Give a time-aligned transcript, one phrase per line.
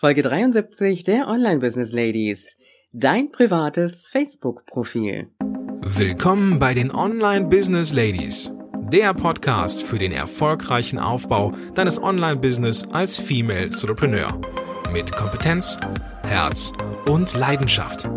[0.00, 2.56] Folge 73 der Online Business Ladies.
[2.92, 5.32] Dein privates Facebook-Profil.
[5.80, 8.52] Willkommen bei den Online Business Ladies.
[8.92, 14.40] Der Podcast für den erfolgreichen Aufbau deines Online-Business als Female Entrepreneur.
[14.92, 15.76] Mit Kompetenz,
[16.22, 16.72] Herz
[17.08, 18.08] und Leidenschaft.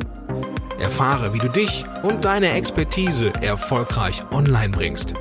[0.80, 5.16] Erfahre, wie du dich und deine Expertise erfolgreich online bringst.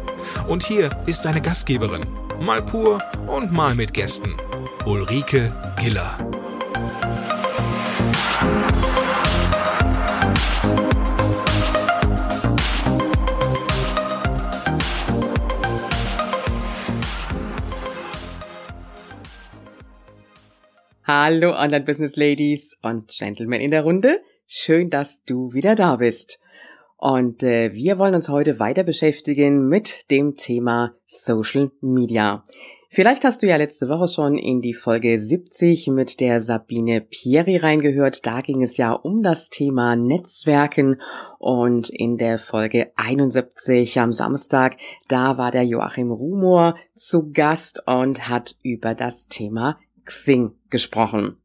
[0.46, 2.04] Und hier ist deine Gastgeberin,
[2.38, 2.98] mal pur
[3.29, 4.34] und mal mit Gästen,
[4.84, 6.18] Ulrike Giller.
[21.12, 24.20] Hallo Online Business Ladies und Gentlemen in der Runde.
[24.46, 26.38] Schön, dass du wieder da bist.
[26.98, 32.45] Und äh, wir wollen uns heute weiter beschäftigen mit dem Thema Social Media.
[32.92, 37.56] Vielleicht hast du ja letzte Woche schon in die Folge 70 mit der Sabine Pieri
[37.56, 38.24] reingehört.
[38.24, 41.00] Da ging es ja um das Thema Netzwerken
[41.41, 44.77] und in der Folge 71 am Samstag,
[45.08, 51.37] da war der Joachim Rumor zu Gast und hat über das Thema Xing gesprochen.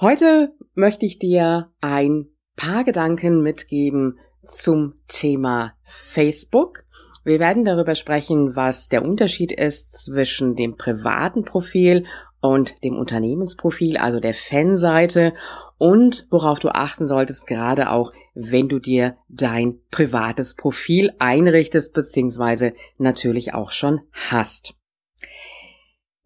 [0.00, 6.84] Heute möchte ich dir ein paar Gedanken mitgeben zum Thema Facebook.
[7.24, 12.04] Wir werden darüber sprechen, was der Unterschied ist zwischen dem privaten Profil
[12.40, 15.32] und dem Unternehmensprofil, also der Fanseite
[15.78, 22.74] und worauf du achten solltest, gerade auch wenn du dir dein privates Profil einrichtest, beziehungsweise
[22.98, 24.74] natürlich auch schon hast.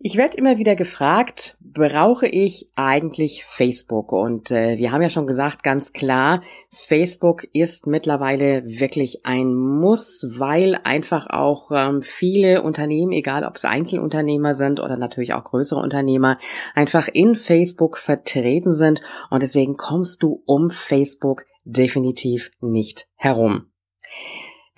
[0.01, 4.13] Ich werde immer wieder gefragt, brauche ich eigentlich Facebook?
[4.13, 6.41] Und äh, wir haben ja schon gesagt, ganz klar,
[6.71, 13.65] Facebook ist mittlerweile wirklich ein Muss, weil einfach auch ähm, viele Unternehmen, egal ob es
[13.65, 16.39] Einzelunternehmer sind oder natürlich auch größere Unternehmer,
[16.77, 19.03] einfach in Facebook vertreten sind.
[19.31, 23.73] Und deswegen kommst du um Facebook definitiv nicht herum.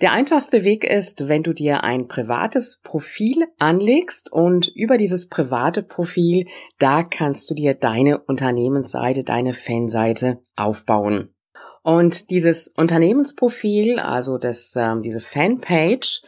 [0.01, 5.83] Der einfachste Weg ist, wenn du dir ein privates Profil anlegst und über dieses private
[5.83, 6.47] Profil,
[6.79, 11.35] da kannst du dir deine Unternehmensseite, deine Fanseite aufbauen.
[11.83, 16.23] Und dieses Unternehmensprofil, also das, ähm, diese Fanpage,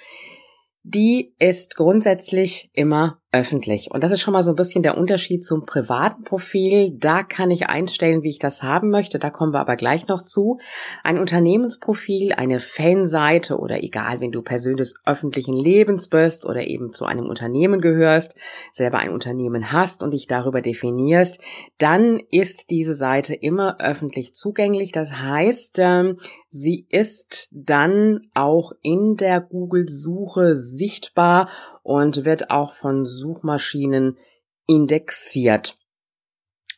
[0.83, 3.89] die ist grundsätzlich immer öffentlich.
[3.91, 6.95] Und das ist schon mal so ein bisschen der Unterschied zum privaten Profil.
[6.95, 9.17] Da kann ich einstellen, wie ich das haben möchte.
[9.17, 10.59] Da kommen wir aber gleich noch zu.
[11.03, 16.94] Ein Unternehmensprofil, eine Fanseite oder egal, wenn du Person des öffentlichen Lebens bist oder eben
[16.94, 18.35] zu einem Unternehmen gehörst,
[18.71, 21.41] selber ein Unternehmen hast und dich darüber definierst,
[21.79, 24.91] dann ist diese Seite immer öffentlich zugänglich.
[24.91, 26.19] Das heißt, ähm,
[26.50, 31.50] sie ist dann auch in der Google-Suche sichtbar
[31.83, 34.17] und wird auch von Suchmaschinen
[34.66, 35.77] indexiert.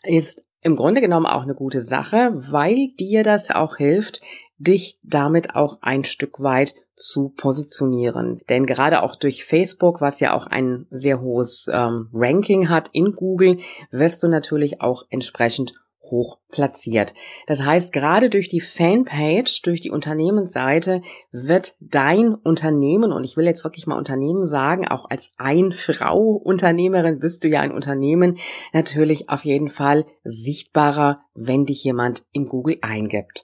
[0.04, 4.22] Ist im Grunde genommen auch eine gute Sache, weil dir das auch hilft,
[4.58, 8.42] dich damit auch ein Stück weit zu positionieren.
[8.50, 13.14] Denn gerade auch durch Facebook, was ja auch ein sehr hohes ähm, Ranking hat in
[13.14, 13.60] Google,
[13.92, 15.74] wirst du natürlich auch entsprechend
[16.12, 17.14] hoch platziert.
[17.48, 21.02] Das heißt, gerade durch die Fanpage, durch die Unternehmensseite
[21.32, 26.32] wird dein Unternehmen, und ich will jetzt wirklich mal Unternehmen sagen, auch als ein Frau
[26.32, 28.38] Unternehmerin bist du ja ein Unternehmen,
[28.74, 33.44] natürlich auf jeden Fall sichtbarer, wenn dich jemand in Google eingibt.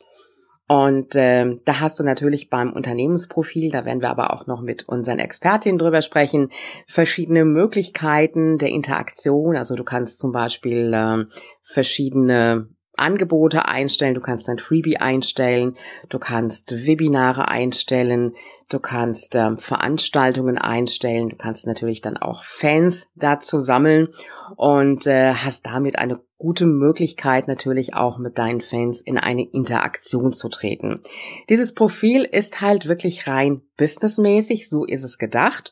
[0.72, 4.88] Und äh, da hast du natürlich beim Unternehmensprofil, da werden wir aber auch noch mit
[4.88, 6.50] unseren Expertinnen drüber sprechen,
[6.88, 9.58] verschiedene Möglichkeiten der Interaktion.
[9.58, 11.26] Also du kannst zum Beispiel äh,
[11.62, 15.76] verschiedene Angebote einstellen, du kannst ein Freebie einstellen,
[16.08, 18.34] du kannst Webinare einstellen,
[18.70, 24.08] du kannst ähm, Veranstaltungen einstellen, du kannst natürlich dann auch Fans dazu sammeln
[24.56, 30.34] und äh, hast damit eine gute Möglichkeit natürlich auch mit deinen Fans in eine Interaktion
[30.34, 31.02] zu treten.
[31.50, 35.72] Dieses Profil ist halt wirklich rein businessmäßig, so ist es gedacht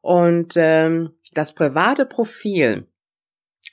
[0.00, 2.86] und ähm, das private Profil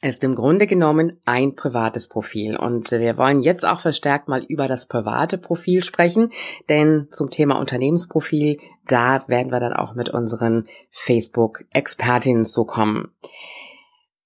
[0.01, 2.57] ist im Grunde genommen ein privates Profil.
[2.57, 6.31] Und wir wollen jetzt auch verstärkt mal über das private Profil sprechen,
[6.67, 13.13] denn zum Thema Unternehmensprofil, da werden wir dann auch mit unseren Facebook-Expertinnen zu kommen.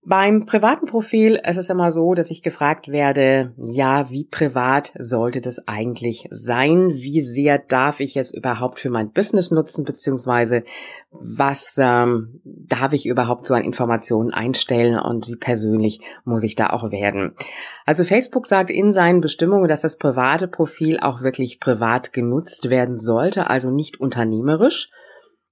[0.10, 5.42] Beim privaten Profil ist es immer so, dass ich gefragt werde, ja, wie privat sollte
[5.42, 6.94] das eigentlich sein?
[6.94, 9.84] Wie sehr darf ich es überhaupt für mein Business nutzen?
[9.84, 10.64] Beziehungsweise
[11.12, 16.70] was ähm, darf ich überhaupt so an Informationen einstellen und wie persönlich muss ich da
[16.70, 17.36] auch werden?
[17.86, 22.96] Also Facebook sagt in seinen Bestimmungen, dass das private Profil auch wirklich privat genutzt werden
[22.96, 24.90] sollte, also nicht unternehmerisch.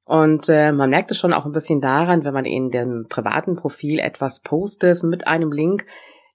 [0.05, 3.55] Und äh, man merkt es schon auch ein bisschen daran, wenn man in dem privaten
[3.55, 5.85] Profil etwas postet mit einem Link,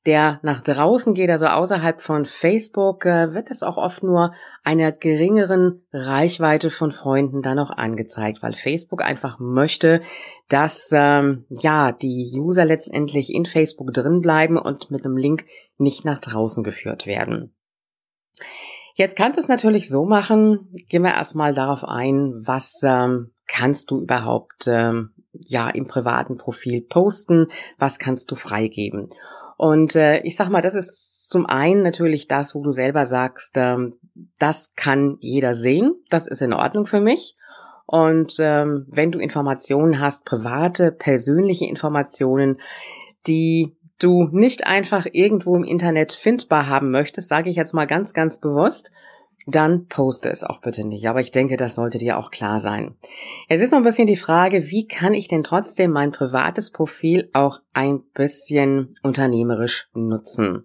[0.07, 4.33] der nach draußen geht, also außerhalb von Facebook, äh, wird es auch oft nur
[4.65, 10.01] einer geringeren Reichweite von Freunden dann auch angezeigt, weil Facebook einfach möchte,
[10.49, 15.45] dass ähm, ja die User letztendlich in Facebook drin bleiben und mit einem Link
[15.77, 17.55] nicht nach draußen geführt werden.
[18.97, 23.91] Jetzt kannst du es natürlich so machen, gehen wir erstmal darauf ein, was ähm, kannst
[23.91, 27.49] du überhaupt ähm, ja im privaten Profil posten,
[27.79, 29.09] was kannst du freigeben.
[29.57, 33.57] Und äh, ich sag mal, das ist zum einen natürlich das, wo du selber sagst,
[33.57, 33.99] ähm,
[34.39, 37.37] das kann jeder sehen, das ist in Ordnung für mich.
[37.87, 42.61] Und ähm, wenn du Informationen hast, private, persönliche Informationen,
[43.27, 48.15] die du nicht einfach irgendwo im Internet findbar haben möchtest, sage ich jetzt mal ganz,
[48.15, 48.93] ganz bewusst,
[49.47, 51.09] dann poste es auch bitte nicht.
[51.09, 52.95] Aber ich denke, das sollte dir auch klar sein.
[53.49, 57.31] Es ist noch ein bisschen die Frage, wie kann ich denn trotzdem mein privates Profil
[57.33, 60.65] auch ein bisschen unternehmerisch nutzen?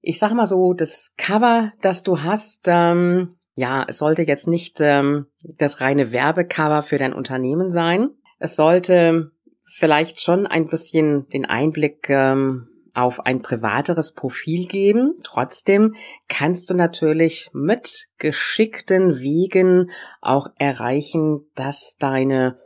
[0.00, 4.78] Ich sag mal so, das Cover, das du hast, ähm, ja, es sollte jetzt nicht
[4.80, 5.26] ähm,
[5.58, 8.10] das reine Werbecover für dein Unternehmen sein.
[8.38, 9.32] Es sollte
[9.66, 12.69] vielleicht schon ein bisschen den Einblick ähm,
[13.00, 15.14] auf ein privateres Profil geben.
[15.22, 15.94] Trotzdem
[16.28, 22.58] kannst du natürlich mit geschickten Wegen auch erreichen, dass deine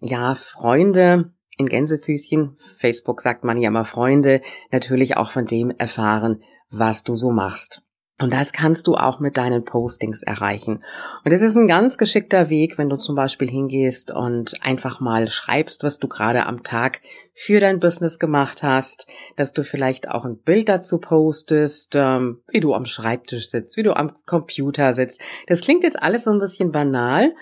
[0.00, 4.40] ja, Freunde in Gänsefüßchen, Facebook sagt man ja immer Freunde,
[4.70, 7.82] natürlich auch von dem erfahren, was du so machst.
[8.20, 10.84] Und das kannst du auch mit deinen Postings erreichen.
[11.24, 15.28] Und es ist ein ganz geschickter Weg, wenn du zum Beispiel hingehst und einfach mal
[15.28, 17.00] schreibst, was du gerade am Tag
[17.32, 19.06] für dein Business gemacht hast,
[19.36, 23.82] dass du vielleicht auch ein Bild dazu postest, ähm, wie du am Schreibtisch sitzt, wie
[23.82, 25.20] du am Computer sitzt.
[25.48, 27.32] Das klingt jetzt alles so ein bisschen banal,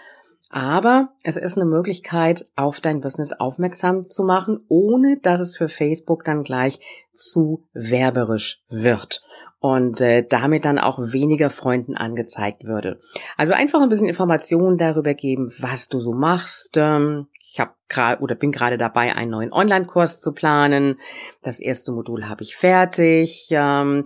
[0.48, 5.68] aber es ist eine Möglichkeit, auf dein Business aufmerksam zu machen, ohne dass es für
[5.68, 6.80] Facebook dann gleich
[7.12, 9.22] zu werberisch wird
[9.60, 12.98] und äh, damit dann auch weniger Freunden angezeigt würde.
[13.36, 16.76] Also einfach ein bisschen Informationen darüber geben, was du so machst.
[16.76, 20.98] Ähm, ich habe gerade oder bin gerade dabei, einen neuen Online-Kurs zu planen.
[21.42, 23.48] Das erste Modul habe ich fertig.
[23.50, 24.04] Ähm,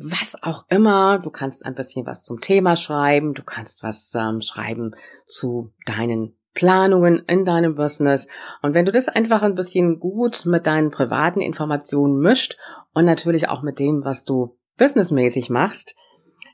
[0.00, 1.18] was auch immer.
[1.18, 3.34] Du kannst ein bisschen was zum Thema schreiben.
[3.34, 4.94] Du kannst was ähm, schreiben
[5.26, 8.26] zu deinen Planungen in deinem Business.
[8.62, 12.56] Und wenn du das einfach ein bisschen gut mit deinen privaten Informationen mischt
[12.92, 15.94] und natürlich auch mit dem, was du businessmäßig machst,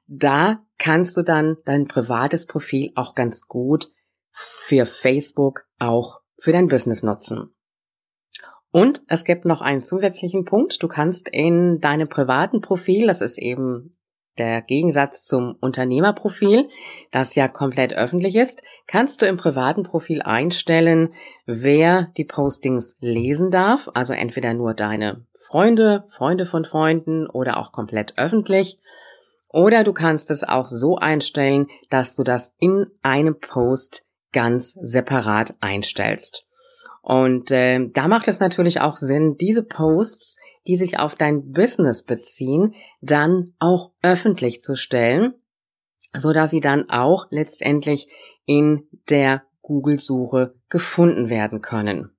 [0.06, 3.92] da kannst du dann dein privates Profil auch ganz gut
[4.30, 7.54] für Facebook auch für dein Business nutzen.
[8.70, 10.82] Und es gibt noch einen zusätzlichen Punkt.
[10.82, 13.92] Du kannst in deinem privaten Profil, das ist eben
[14.38, 16.68] der Gegensatz zum Unternehmerprofil,
[17.10, 21.14] das ja komplett öffentlich ist, kannst du im privaten Profil einstellen,
[21.46, 27.72] wer die Postings lesen darf, also entweder nur deine Freunde, Freunde von Freunden oder auch
[27.72, 28.78] komplett öffentlich.
[29.48, 35.54] Oder du kannst es auch so einstellen, dass du das in einem Post ganz separat
[35.60, 36.44] einstellst.
[37.04, 42.02] Und äh, da macht es natürlich auch Sinn, diese Posts die sich auf dein Business
[42.02, 45.34] beziehen, dann auch öffentlich zu stellen,
[46.12, 48.08] so dass sie dann auch letztendlich
[48.46, 52.10] in der Google-Suche gefunden werden können.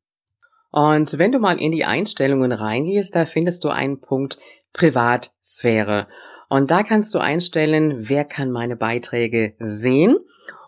[0.71, 4.39] Und wenn du mal in die Einstellungen reingehst, da findest du einen Punkt
[4.73, 6.07] Privatsphäre.
[6.49, 10.17] Und da kannst du einstellen, wer kann meine Beiträge sehen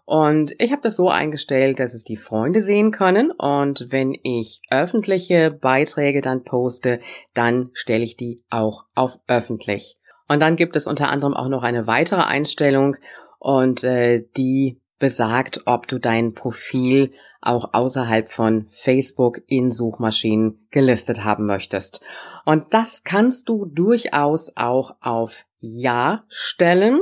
[0.08, 3.30] und ich habe das so eingestellt, dass es die Freunde sehen können.
[3.30, 7.02] Und wenn ich öffentliche Beiträge dann poste,
[7.34, 9.98] dann stelle ich die auch auf öffentlich.
[10.30, 12.96] Und dann gibt es unter anderem auch noch eine weitere Einstellung
[13.38, 17.12] und äh, die besagt, ob du dein Profil
[17.42, 22.00] auch außerhalb von Facebook in Suchmaschinen gelistet haben möchtest.
[22.46, 27.02] Und das kannst du durchaus auch auf Ja stellen.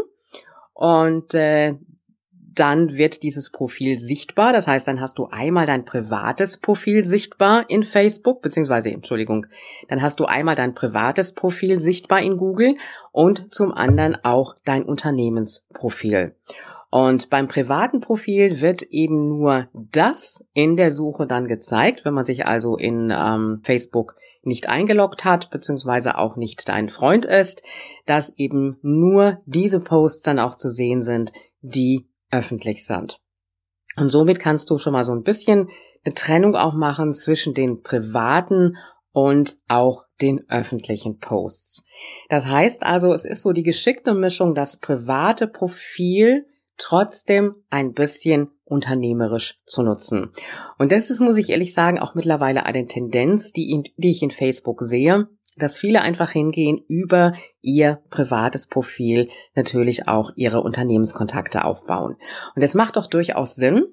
[0.73, 1.75] Und äh,
[2.55, 4.53] dann wird dieses Profil sichtbar.
[4.53, 9.47] Das heißt, dann hast du einmal dein privates Profil sichtbar in Facebook, beziehungsweise, Entschuldigung,
[9.87, 12.75] dann hast du einmal dein privates Profil sichtbar in Google
[13.11, 16.35] und zum anderen auch dein Unternehmensprofil.
[16.89, 22.23] Und beim privaten Profil wird eben nur das in der Suche dann gezeigt, wenn man
[22.23, 27.63] sich also in ähm, Facebook nicht eingeloggt hat, beziehungsweise auch nicht dein Freund ist,
[28.05, 33.19] dass eben nur diese Posts dann auch zu sehen sind, die öffentlich sind.
[33.97, 35.69] Und somit kannst du schon mal so ein bisschen
[36.03, 38.77] eine Trennung auch machen zwischen den privaten
[39.11, 41.85] und auch den öffentlichen Posts.
[42.29, 46.45] Das heißt also, es ist so die geschickte Mischung, das private Profil
[46.77, 50.31] trotzdem ein bisschen unternehmerisch zu nutzen.
[50.77, 54.21] Und das ist, muss ich ehrlich sagen, auch mittlerweile eine Tendenz, die, in, die ich
[54.21, 55.27] in Facebook sehe.
[55.55, 62.17] Dass viele einfach hingehen, über ihr privates Profil natürlich auch ihre Unternehmenskontakte aufbauen.
[62.55, 63.85] Und es macht doch durchaus Sinn,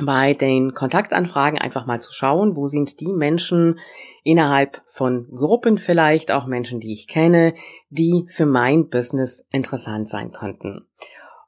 [0.00, 3.78] bei den Kontaktanfragen einfach mal zu schauen, wo sind die Menschen
[4.24, 7.52] innerhalb von Gruppen vielleicht, auch Menschen, die ich kenne,
[7.90, 10.88] die für mein Business interessant sein könnten.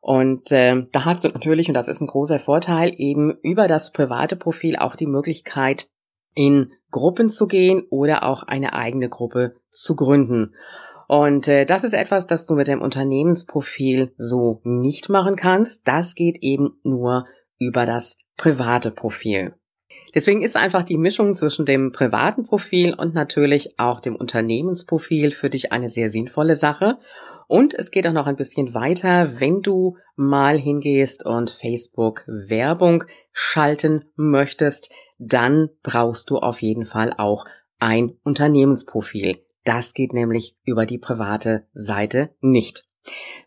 [0.02, 3.92] Und äh, da hast du natürlich, und das ist ein großer Vorteil, eben über das
[3.92, 5.88] private Profil auch die Möglichkeit,
[6.34, 10.54] in Gruppen zu gehen oder auch eine eigene Gruppe zu gründen.
[11.08, 15.88] Und äh, das ist etwas, das du mit dem Unternehmensprofil so nicht machen kannst.
[15.88, 17.26] Das geht eben nur
[17.58, 19.54] über das private Profil.
[20.14, 25.50] Deswegen ist einfach die Mischung zwischen dem privaten Profil und natürlich auch dem Unternehmensprofil für
[25.50, 26.98] dich eine sehr sinnvolle Sache.
[27.48, 33.02] Und es geht auch noch ein bisschen weiter, wenn du mal hingehst und Facebook Werbung
[33.32, 37.44] schalten möchtest, dann brauchst du auf jeden Fall auch
[37.78, 39.38] ein Unternehmensprofil.
[39.64, 42.84] Das geht nämlich über die private Seite nicht.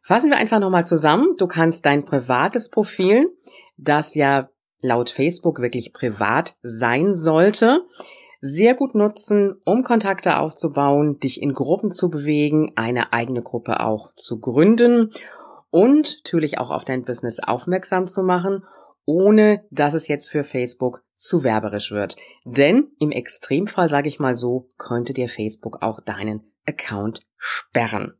[0.02, 1.36] Fassen wir einfach nochmal zusammen.
[1.38, 3.30] Du kannst dein privates Profil,
[3.78, 7.86] das ja laut Facebook wirklich privat sein sollte,
[8.40, 14.12] sehr gut nutzen, um Kontakte aufzubauen, dich in Gruppen zu bewegen, eine eigene Gruppe auch
[14.16, 15.12] zu gründen
[15.72, 18.64] und natürlich auch auf dein Business aufmerksam zu machen,
[19.08, 22.18] ohne dass es jetzt für Facebook zu werberisch wird.
[22.44, 28.14] Denn im Extremfall, sage ich mal so, könnte dir Facebook auch deinen Account sperren.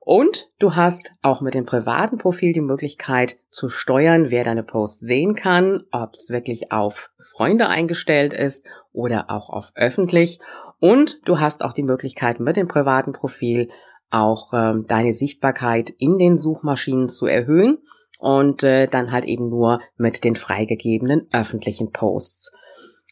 [0.00, 5.00] Und du hast auch mit dem privaten Profil die Möglichkeit zu steuern, wer deine Posts
[5.00, 10.40] sehen kann, ob es wirklich auf Freunde eingestellt ist oder auch auf öffentlich.
[10.80, 13.68] Und du hast auch die Möglichkeit mit dem privaten Profil
[14.10, 17.78] auch ähm, deine Sichtbarkeit in den Suchmaschinen zu erhöhen
[18.18, 22.52] und äh, dann halt eben nur mit den freigegebenen öffentlichen Posts.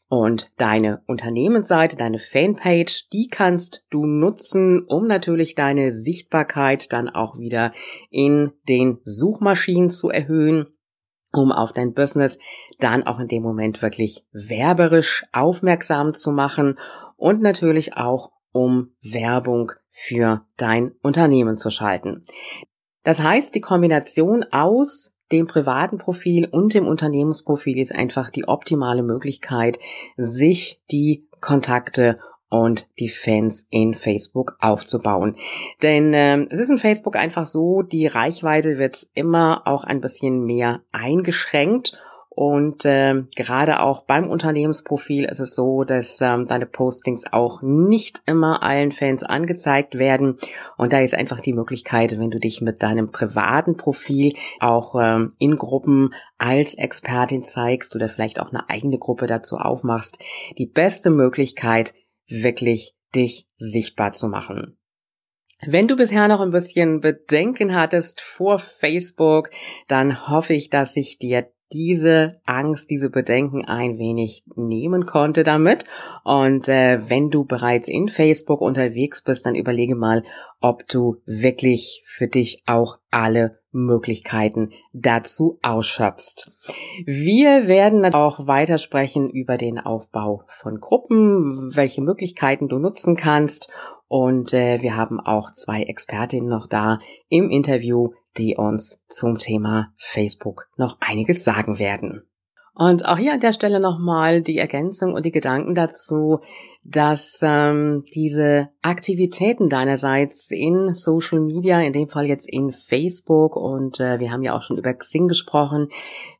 [0.08, 7.38] Und deine Unternehmensseite, deine Fanpage, die kannst du nutzen, um natürlich deine Sichtbarkeit dann auch
[7.38, 7.72] wieder
[8.10, 10.66] in den Suchmaschinen zu erhöhen,
[11.32, 12.38] um auf dein Business
[12.78, 16.78] dann auch in dem Moment wirklich werberisch aufmerksam zu machen
[17.16, 22.22] und natürlich auch um Werbung für dein Unternehmen zu schalten.
[23.04, 29.02] Das heißt, die Kombination aus dem privaten Profil und dem Unternehmensprofil ist einfach die optimale
[29.02, 29.78] Möglichkeit,
[30.16, 32.18] sich die Kontakte
[32.50, 35.36] und die Fans in Facebook aufzubauen.
[35.82, 40.44] Denn äh, es ist in Facebook einfach so, die Reichweite wird immer auch ein bisschen
[40.44, 41.98] mehr eingeschränkt
[42.34, 48.22] und äh, gerade auch beim Unternehmensprofil ist es so, dass ähm, deine Postings auch nicht
[48.26, 50.38] immer allen Fans angezeigt werden.
[50.76, 55.34] Und da ist einfach die Möglichkeit, wenn du dich mit deinem privaten Profil auch ähm,
[55.38, 60.18] in Gruppen als Expertin zeigst oder vielleicht auch eine eigene Gruppe dazu aufmachst,
[60.58, 61.94] die beste Möglichkeit,
[62.26, 64.76] wirklich dich sichtbar zu machen.
[65.66, 69.50] Wenn du bisher noch ein bisschen Bedenken hattest vor Facebook,
[69.86, 75.84] dann hoffe ich, dass ich dir diese Angst, diese Bedenken ein wenig nehmen konnte damit.
[76.22, 80.22] Und äh, wenn du bereits in Facebook unterwegs bist, dann überlege mal,
[80.60, 86.52] ob du wirklich für dich auch alle Möglichkeiten dazu ausschöpfst.
[87.04, 93.68] Wir werden auch weiter sprechen über den Aufbau von Gruppen, welche Möglichkeiten du nutzen kannst.
[94.06, 99.92] Und äh, wir haben auch zwei Expertinnen noch da im Interview, die uns zum Thema
[99.96, 102.22] Facebook noch einiges sagen werden.
[102.74, 106.40] Und auch hier an der Stelle nochmal die Ergänzung und die Gedanken dazu,
[106.82, 114.00] dass ähm, diese Aktivitäten deinerseits in Social Media, in dem Fall jetzt in Facebook und
[114.00, 115.88] äh, wir haben ja auch schon über Xing gesprochen,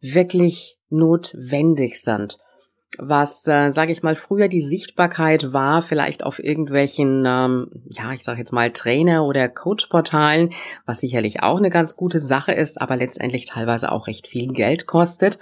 [0.00, 2.38] wirklich notwendig sind
[2.98, 8.24] was, äh, sage ich mal, früher die Sichtbarkeit war, vielleicht auf irgendwelchen, ähm, ja, ich
[8.24, 10.50] sage jetzt mal Trainer- oder Coach-Portalen,
[10.86, 14.86] was sicherlich auch eine ganz gute Sache ist, aber letztendlich teilweise auch recht viel Geld
[14.86, 15.38] kostet,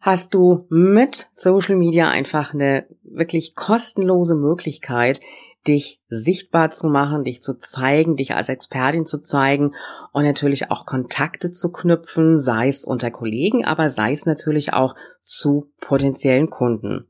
[0.00, 5.20] hast du mit Social Media einfach eine wirklich kostenlose Möglichkeit,
[5.66, 9.74] dich sichtbar zu machen, dich zu zeigen, dich als Expertin zu zeigen
[10.12, 14.94] und natürlich auch Kontakte zu knüpfen, sei es unter Kollegen, aber sei es natürlich auch
[15.22, 17.06] zu potenziellen Kunden.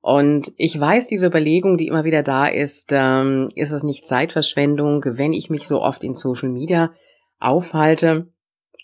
[0.00, 5.04] Und ich weiß, diese Überlegung, die immer wieder da ist, ähm, ist es nicht Zeitverschwendung,
[5.04, 6.92] wenn ich mich so oft in Social Media
[7.38, 8.28] aufhalte.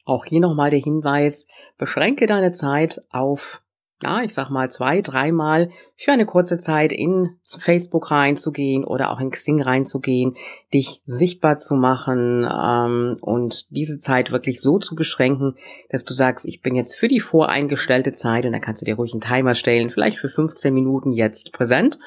[0.04, 1.46] Auch hier nochmal der Hinweis,
[1.78, 3.62] beschränke deine Zeit auf
[4.02, 9.20] ja, ich sag mal zwei, dreimal für eine kurze Zeit in Facebook reinzugehen oder auch
[9.20, 10.36] in Xing reinzugehen,
[10.74, 15.54] dich sichtbar zu machen ähm, und diese Zeit wirklich so zu beschränken,
[15.88, 18.96] dass du sagst, ich bin jetzt für die voreingestellte Zeit und da kannst du dir
[18.96, 21.98] ruhig einen Timer stellen, vielleicht für 15 Minuten jetzt präsent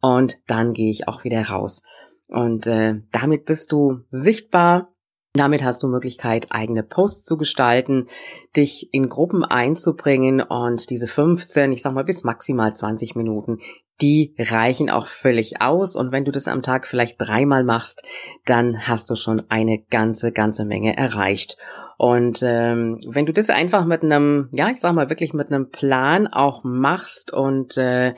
[0.00, 1.82] und dann gehe ich auch wieder raus.
[2.28, 4.92] Und äh, damit bist du sichtbar.
[5.38, 8.08] Damit hast du Möglichkeit, eigene Posts zu gestalten,
[8.56, 13.60] dich in Gruppen einzubringen und diese 15, ich sag mal bis maximal 20 Minuten,
[14.00, 15.94] die reichen auch völlig aus.
[15.94, 18.02] Und wenn du das am Tag vielleicht dreimal machst,
[18.46, 21.56] dann hast du schon eine ganze, ganze Menge erreicht.
[21.98, 25.70] Und ähm, wenn du das einfach mit einem, ja, ich sag mal wirklich mit einem
[25.70, 28.14] Plan auch machst und äh,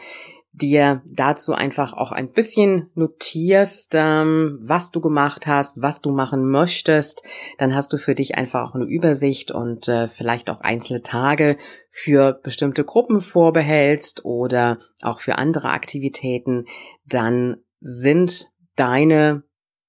[0.60, 6.48] dir dazu einfach auch ein bisschen notierst, ähm, was du gemacht hast, was du machen
[6.48, 7.22] möchtest,
[7.58, 11.56] dann hast du für dich einfach auch eine Übersicht und äh, vielleicht auch einzelne Tage
[11.90, 16.66] für bestimmte Gruppen vorbehältst oder auch für andere Aktivitäten,
[17.06, 19.42] dann sind deine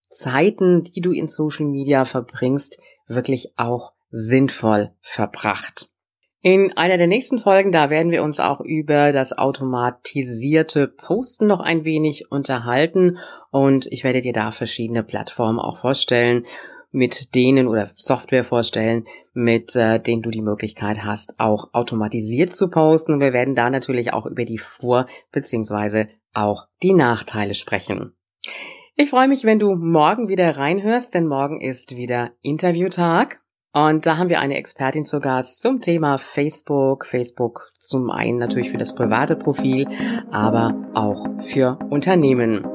[0.10, 5.91] Zeiten, die du in Social Media verbringst, wirklich auch sinnvoll verbracht.
[6.44, 11.60] In einer der nächsten Folgen, da werden wir uns auch über das automatisierte Posten noch
[11.60, 13.20] ein wenig unterhalten
[13.52, 16.48] und ich werde dir da verschiedene Plattformen auch vorstellen,
[16.90, 22.70] mit denen oder Software vorstellen, mit äh, denen du die Möglichkeit hast, auch automatisiert zu
[22.70, 23.14] posten.
[23.14, 26.08] Und wir werden da natürlich auch über die Vor- bzw.
[26.34, 28.14] auch die Nachteile sprechen.
[28.96, 33.42] Ich freue mich, wenn du morgen wieder reinhörst, denn morgen ist wieder Interviewtag.
[33.74, 37.06] Und da haben wir eine Expertin zu Gast zum Thema Facebook.
[37.06, 39.88] Facebook zum einen natürlich für das private Profil,
[40.30, 42.68] aber auch für Unternehmen.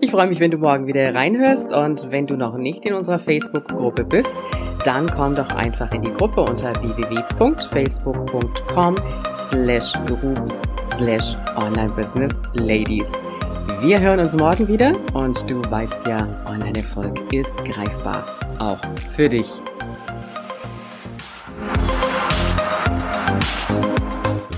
[0.00, 3.20] Ich freue mich, wenn du morgen wieder reinhörst und wenn du noch nicht in unserer
[3.20, 4.36] Facebook-Gruppe bist,
[4.84, 8.96] dann komm doch einfach in die Gruppe unter www.facebook.com
[9.34, 13.12] slash groups slash online business ladies.
[13.80, 18.26] Wir hören uns morgen wieder und du weißt ja, Online-Erfolg ist greifbar,
[18.58, 18.80] auch
[19.14, 19.62] für dich.